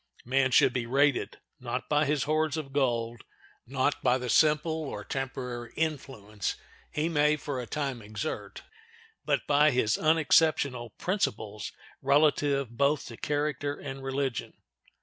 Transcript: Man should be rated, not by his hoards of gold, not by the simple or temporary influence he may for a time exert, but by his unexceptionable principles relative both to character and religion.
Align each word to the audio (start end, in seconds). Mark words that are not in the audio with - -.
Man 0.25 0.49
should 0.49 0.73
be 0.73 0.87
rated, 0.87 1.37
not 1.59 1.87
by 1.87 2.05
his 2.05 2.23
hoards 2.23 2.57
of 2.57 2.73
gold, 2.73 3.23
not 3.67 4.01
by 4.01 4.17
the 4.17 4.31
simple 4.31 4.71
or 4.89 5.03
temporary 5.03 5.73
influence 5.75 6.55
he 6.91 7.07
may 7.07 7.35
for 7.35 7.61
a 7.61 7.67
time 7.67 8.01
exert, 8.01 8.63
but 9.25 9.45
by 9.45 9.69
his 9.69 9.97
unexceptionable 9.99 10.89
principles 10.97 11.71
relative 12.01 12.71
both 12.75 13.05
to 13.09 13.15
character 13.17 13.75
and 13.75 14.01
religion. 14.01 14.53